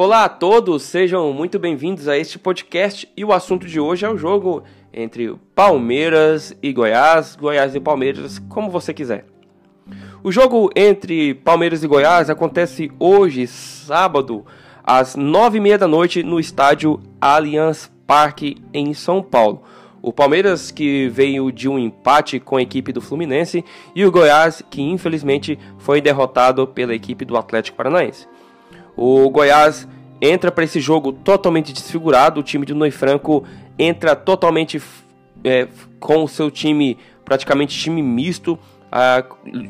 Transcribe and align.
Olá 0.00 0.26
a 0.26 0.28
todos, 0.28 0.84
sejam 0.84 1.32
muito 1.32 1.58
bem-vindos 1.58 2.06
a 2.06 2.16
este 2.16 2.38
podcast 2.38 3.08
e 3.16 3.24
o 3.24 3.32
assunto 3.32 3.66
de 3.66 3.80
hoje 3.80 4.06
é 4.06 4.08
o 4.08 4.16
jogo 4.16 4.62
entre 4.92 5.34
Palmeiras 5.56 6.56
e 6.62 6.72
Goiás, 6.72 7.34
Goiás 7.34 7.74
e 7.74 7.80
Palmeiras, 7.80 8.38
como 8.48 8.70
você 8.70 8.94
quiser. 8.94 9.26
O 10.22 10.30
jogo 10.30 10.70
entre 10.76 11.34
Palmeiras 11.34 11.82
e 11.82 11.88
Goiás 11.88 12.30
acontece 12.30 12.92
hoje, 12.96 13.44
sábado, 13.48 14.46
às 14.84 15.16
nove 15.16 15.58
e 15.58 15.60
meia 15.60 15.76
da 15.76 15.88
noite, 15.88 16.22
no 16.22 16.38
estádio 16.38 17.00
Allianz 17.20 17.90
Parque, 18.06 18.56
em 18.72 18.94
São 18.94 19.20
Paulo. 19.20 19.64
O 20.00 20.12
Palmeiras, 20.12 20.70
que 20.70 21.08
veio 21.08 21.50
de 21.50 21.68
um 21.68 21.76
empate 21.76 22.38
com 22.38 22.56
a 22.56 22.62
equipe 22.62 22.92
do 22.92 23.00
Fluminense, 23.00 23.64
e 23.96 24.06
o 24.06 24.12
Goiás, 24.12 24.62
que 24.70 24.80
infelizmente 24.80 25.58
foi 25.76 26.00
derrotado 26.00 26.68
pela 26.68 26.94
equipe 26.94 27.24
do 27.24 27.36
Atlético 27.36 27.76
Paranaense. 27.76 28.28
O 29.00 29.30
Goiás 29.30 29.86
entra 30.20 30.50
para 30.50 30.64
esse 30.64 30.80
jogo 30.80 31.12
totalmente 31.12 31.72
desfigurado. 31.72 32.40
O 32.40 32.42
time 32.42 32.66
do 32.66 32.74
Ney 32.74 32.90
Franco 32.90 33.44
entra 33.78 34.16
totalmente 34.16 34.82
é, 35.44 35.68
com 36.00 36.24
o 36.24 36.28
seu 36.28 36.50
time, 36.50 36.98
praticamente 37.24 37.78
time 37.78 38.02
misto. 38.02 38.58
Ah, 38.90 39.22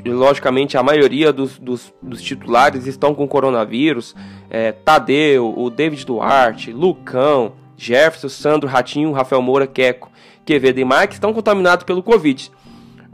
logicamente, 0.07 0.79
a 0.79 0.83
maioria 0.83 1.31
dos, 1.31 1.59
dos, 1.59 1.93
dos, 2.01 2.23
titulares 2.23 2.87
estão 2.87 3.15
com 3.15 3.29
coronavírus. 3.29 4.17
É, 4.49 4.73
Tadeu, 4.73 5.53
o 5.55 5.69
David 5.69 6.07
Duarte, 6.07 6.73
Lucão, 6.73 7.53
Jefferson, 7.77 8.31
Sandro, 8.31 8.67
Ratinho, 8.67 9.13
Rafael 9.13 9.43
Moura, 9.43 9.67
Queco, 9.67 10.11
Quevedo 10.43 10.81
e 10.81 10.85
Mike 10.87 11.13
estão 11.13 11.35
contaminados 11.35 11.85
pelo 11.85 12.03
Covid. 12.03 12.51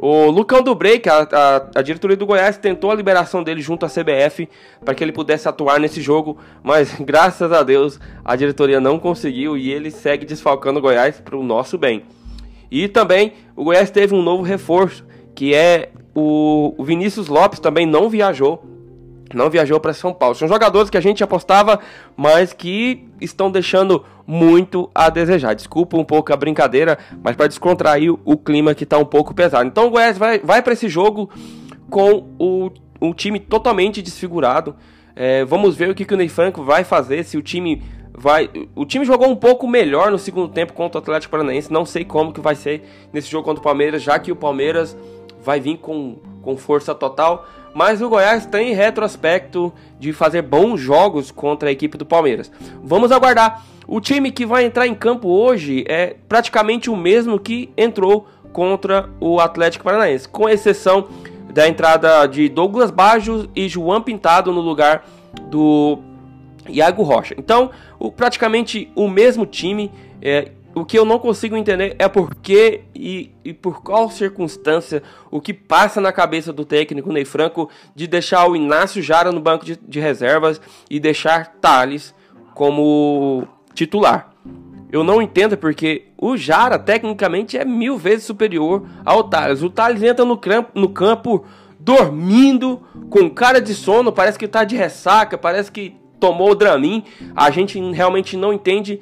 O 0.06 0.30
Lucão 0.30 0.60
do 0.60 0.74
Break, 0.74 1.08
a, 1.08 1.22
a, 1.22 1.78
a, 1.78 1.80
diretoria 1.80 2.14
do 2.14 2.26
Goiás, 2.26 2.58
tentou 2.58 2.90
a 2.90 2.94
liberação 2.94 3.42
dele 3.42 3.62
junto 3.62 3.86
à 3.86 3.88
CBF 3.88 4.46
para 4.84 4.94
que 4.94 5.02
ele 5.02 5.12
pudesse 5.12 5.48
atuar 5.48 5.80
nesse 5.80 6.02
jogo, 6.02 6.36
mas 6.62 6.94
graças 7.00 7.50
a 7.50 7.62
Deus 7.62 7.98
a 8.22 8.36
diretoria 8.36 8.78
não 8.78 8.98
conseguiu 8.98 9.56
e 9.56 9.72
ele 9.72 9.90
segue 9.90 10.26
desfalcando 10.26 10.78
o 10.78 10.82
Goiás 10.82 11.22
para 11.22 11.38
o 11.38 11.42
nosso 11.42 11.78
bem. 11.78 12.02
E 12.70 12.86
também 12.86 13.32
o 13.56 13.64
Goiás 13.64 13.90
teve 13.90 14.14
um 14.14 14.20
novo 14.20 14.42
reforço, 14.42 15.06
que 15.34 15.54
é 15.54 15.88
o, 16.14 16.74
o 16.76 16.84
Vinícius 16.84 17.28
Lopes 17.28 17.58
também 17.58 17.86
não 17.86 18.10
viajou 18.10 18.62
não 19.36 19.50
viajou 19.50 19.78
para 19.80 19.92
São 19.92 20.12
Paulo. 20.12 20.34
São 20.34 20.48
jogadores 20.48 20.90
que 20.90 20.96
a 20.96 21.00
gente 21.00 21.22
apostava, 21.22 21.80
mas 22.16 22.52
que 22.52 23.08
estão 23.20 23.50
deixando 23.50 24.04
muito 24.26 24.90
a 24.94 25.10
desejar. 25.10 25.54
Desculpa 25.54 25.96
um 25.96 26.04
pouco 26.04 26.32
a 26.32 26.36
brincadeira, 26.36 26.98
mas 27.22 27.36
para 27.36 27.46
descontrair 27.46 28.14
o 28.24 28.36
clima 28.36 28.74
que 28.74 28.84
está 28.84 28.98
um 28.98 29.04
pouco 29.04 29.34
pesado. 29.34 29.66
Então 29.66 29.86
o 29.86 29.90
Goiás 29.90 30.16
vai, 30.16 30.38
vai 30.38 30.62
para 30.62 30.72
esse 30.72 30.88
jogo 30.88 31.30
com 31.90 32.26
o, 32.38 32.70
um 33.00 33.12
time 33.12 33.38
totalmente 33.38 34.00
desfigurado. 34.00 34.74
É, 35.16 35.44
vamos 35.44 35.76
ver 35.76 35.90
o 35.90 35.94
que, 35.94 36.04
que 36.04 36.14
o 36.14 36.16
Ney 36.16 36.28
Franco 36.28 36.62
vai 36.62 36.82
fazer, 36.82 37.24
se 37.24 37.36
o 37.36 37.42
time 37.42 37.82
vai. 38.12 38.50
O 38.74 38.84
time 38.84 39.04
jogou 39.04 39.28
um 39.28 39.36
pouco 39.36 39.66
melhor 39.66 40.10
no 40.10 40.18
segundo 40.18 40.48
tempo 40.48 40.72
contra 40.72 40.98
o 40.98 41.02
Atlético 41.02 41.32
Paranaense. 41.32 41.72
Não 41.72 41.84
sei 41.84 42.04
como 42.04 42.32
que 42.32 42.40
vai 42.40 42.54
ser 42.54 42.82
nesse 43.12 43.30
jogo 43.30 43.44
contra 43.44 43.60
o 43.60 43.64
Palmeiras, 43.64 44.02
já 44.02 44.18
que 44.18 44.32
o 44.32 44.36
Palmeiras 44.36 44.96
vai 45.44 45.60
vir 45.60 45.76
com, 45.76 46.16
com 46.42 46.56
força 46.56 46.94
total 46.94 47.46
mas 47.74 48.00
o 48.00 48.08
Goiás 48.08 48.46
tem 48.46 48.72
retrospecto 48.72 49.72
de 49.98 50.12
fazer 50.12 50.42
bons 50.42 50.80
jogos 50.80 51.32
contra 51.32 51.68
a 51.68 51.72
equipe 51.72 51.98
do 51.98 52.06
Palmeiras. 52.06 52.50
Vamos 52.82 53.10
aguardar. 53.10 53.64
O 53.86 54.00
time 54.00 54.30
que 54.30 54.46
vai 54.46 54.64
entrar 54.64 54.86
em 54.86 54.94
campo 54.94 55.28
hoje 55.28 55.84
é 55.88 56.14
praticamente 56.28 56.88
o 56.88 56.96
mesmo 56.96 57.38
que 57.38 57.70
entrou 57.76 58.28
contra 58.52 59.10
o 59.20 59.40
Atlético 59.40 59.84
Paranaense, 59.84 60.28
com 60.28 60.48
exceção 60.48 61.08
da 61.52 61.68
entrada 61.68 62.24
de 62.26 62.48
Douglas 62.48 62.92
Bajos 62.92 63.48
e 63.54 63.68
João 63.68 64.00
Pintado 64.00 64.52
no 64.52 64.60
lugar 64.60 65.04
do 65.50 65.98
Iago 66.68 67.02
Rocha. 67.02 67.34
Então, 67.36 67.72
o, 67.98 68.10
praticamente 68.10 68.90
o 68.94 69.08
mesmo 69.08 69.44
time. 69.44 69.90
É, 70.22 70.52
o 70.74 70.84
que 70.84 70.98
eu 70.98 71.04
não 71.04 71.18
consigo 71.18 71.56
entender 71.56 71.94
é 71.98 72.08
por 72.08 72.34
que 72.34 72.82
e, 72.94 73.30
e, 73.44 73.52
por 73.52 73.82
qual 73.82 74.10
circunstância 74.10 75.02
o 75.30 75.40
que 75.40 75.54
passa 75.54 76.00
na 76.00 76.12
cabeça 76.12 76.52
do 76.52 76.64
técnico 76.64 77.12
Ney 77.12 77.24
Franco 77.24 77.70
de 77.94 78.06
deixar 78.06 78.48
o 78.48 78.56
Inácio 78.56 79.02
Jara 79.02 79.30
no 79.30 79.40
banco 79.40 79.64
de, 79.64 79.76
de 79.76 80.00
reservas 80.00 80.60
e 80.90 80.98
deixar 80.98 81.54
Thales 81.60 82.14
como 82.54 83.46
titular. 83.72 84.30
Eu 84.90 85.02
não 85.02 85.20
entendo 85.20 85.56
porque 85.56 86.06
o 86.16 86.36
Jara 86.36 86.78
tecnicamente 86.78 87.58
é 87.58 87.64
mil 87.64 87.96
vezes 87.98 88.24
superior 88.24 88.86
ao 89.04 89.24
Thales. 89.24 89.62
O 89.62 89.70
Thales 89.70 90.02
entra 90.02 90.24
no 90.24 90.36
campo, 90.36 90.70
no 90.78 90.88
campo 90.88 91.44
dormindo, 91.78 92.80
com 93.10 93.28
cara 93.28 93.60
de 93.60 93.74
sono, 93.74 94.12
parece 94.12 94.38
que 94.38 94.44
está 94.46 94.64
de 94.64 94.76
ressaca, 94.76 95.36
parece 95.36 95.70
que 95.70 95.96
tomou 96.18 96.52
o 96.52 96.54
Dramin. 96.54 97.04
A 97.34 97.50
gente 97.50 97.78
realmente 97.92 98.36
não 98.36 98.52
entende 98.52 99.00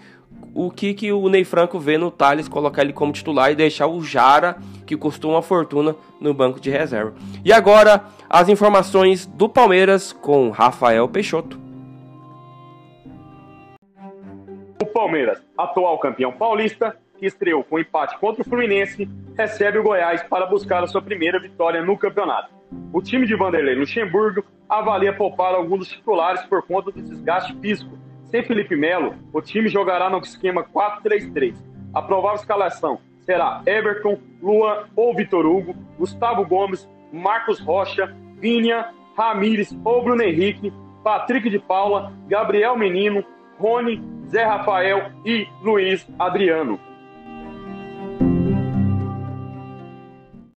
o 0.55 0.71
que, 0.71 0.93
que 0.95 1.13
o 1.13 1.29
Ney 1.29 1.45
Franco 1.45 1.79
vê 1.79 1.97
no 1.97 2.11
Thales 2.11 2.49
colocar 2.49 2.83
ele 2.83 2.93
como 2.93 3.13
titular 3.13 3.51
e 3.51 3.55
deixar 3.55 3.87
o 3.87 4.03
Jara, 4.03 4.59
que 4.87 4.97
custou 4.97 5.33
uma 5.33 5.43
fortuna, 5.43 5.97
no 6.21 6.35
banco 6.35 6.61
de 6.61 6.71
reserva. 6.71 7.15
E 7.45 7.53
agora, 7.53 8.05
as 8.29 8.49
informações 8.49 9.27
do 9.27 9.49
Palmeiras 9.49 10.13
com 10.13 10.51
Rafael 10.51 11.09
Peixoto. 11.09 11.61
O 14.81 14.87
Palmeiras, 14.87 15.43
atual 15.57 15.99
campeão 15.99 16.33
paulista, 16.33 16.97
que 17.19 17.27
estreou 17.27 17.65
com 17.65 17.79
empate 17.79 18.19
contra 18.19 18.43
o 18.43 18.45
Fluminense, 18.45 19.09
recebe 19.37 19.79
o 19.79 19.83
Goiás 19.83 20.23
para 20.25 20.45
buscar 20.45 20.83
a 20.83 20.87
sua 20.87 21.01
primeira 21.01 21.39
vitória 21.41 21.83
no 21.83 21.97
campeonato. 21.97 22.51
O 22.93 23.01
time 23.01 23.27
de 23.27 23.35
Vanderlei 23.35 23.75
Luxemburgo 23.75 24.45
avalia 24.69 25.13
poupar 25.13 25.55
alguns 25.55 25.79
dos 25.81 25.89
titulares 25.89 26.43
por 26.43 26.63
conta 26.63 26.91
do 26.91 27.01
desgaste 27.01 27.55
físico 27.61 28.02
sem 28.33 28.43
Felipe 28.43 28.75
Melo, 28.75 29.15
o 29.31 29.43
time 29.43 29.69
jogará 29.69 30.09
no 30.09 30.19
esquema 30.19 30.65
4-3-3. 30.65 31.55
A 31.93 32.01
provável 32.01 32.37
escalação 32.37 32.99
será 33.27 33.63
Everton, 33.67 34.19
Luan 34.43 34.85
ou 34.97 35.15
Vitor 35.15 35.45
Hugo, 35.45 35.77
Gustavo 35.99 36.45
Gomes, 36.47 36.89
Marcos 37.13 37.61
Rocha, 37.61 38.17
Vinha, 38.39 38.89
Ramires 39.15 39.77
ou 39.85 40.03
Bruno 40.03 40.23
Henrique, 40.23 40.73
Patrick 41.05 41.51
de 41.51 41.59
Paula, 41.59 42.11
Gabriel 42.27 42.75
Menino, 42.75 43.23
Rony, 43.59 44.03
Zé 44.31 44.45
Rafael 44.45 45.13
e 45.27 45.47
Luiz 45.63 46.09
Adriano. 46.19 46.81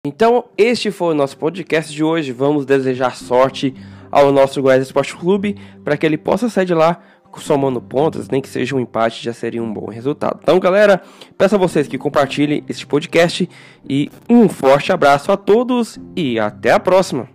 Então, 0.07 0.45
este 0.57 0.93
foi 0.93 1.13
o 1.13 1.17
nosso 1.17 1.37
podcast 1.37 1.93
de 1.93 2.05
hoje. 2.05 2.31
Vamos 2.31 2.65
desejar 2.65 3.17
sorte 3.17 3.75
ao 4.13 4.31
nosso 4.31 4.63
Goiás 4.63 4.81
Esporte 4.81 5.17
Clube 5.17 5.59
para 5.83 5.97
que 5.97 6.07
ele 6.07 6.17
possa 6.17 6.49
sair 6.49 6.67
de 6.67 6.75
lá 6.75 7.03
somando 7.43 7.81
pontos, 7.81 8.29
nem 8.29 8.41
que 8.41 8.49
seja 8.49 8.77
um 8.77 8.81
empate, 8.81 9.25
já 9.25 9.33
seria 9.33 9.63
um 9.63 9.73
bom 9.73 9.87
resultado. 9.91 10.41
Então, 10.43 10.59
galera, 10.59 11.03
peço 11.37 11.55
a 11.55 11.59
vocês 11.59 11.89
que 11.89 11.99
compartilhem 11.99 12.65
este 12.69 12.87
podcast 12.87 13.49
e 13.89 14.11
um 14.29 14.49
forte 14.49 14.93
abraço 14.93 15.33
a 15.33 15.37
todos 15.37 15.99
e 16.17 16.39
até 16.39 16.73
a 16.73 16.81
próxima. 16.81 17.34